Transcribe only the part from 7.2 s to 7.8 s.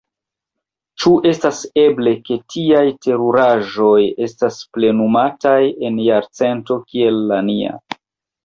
la nia!